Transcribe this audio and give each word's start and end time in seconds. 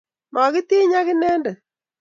makitiny 0.33 0.93
ak 0.99 1.07
inendet 1.13 1.57